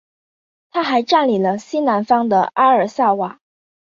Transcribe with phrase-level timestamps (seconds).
[0.71, 3.39] 他还占领了西南方的阿尔萨瓦。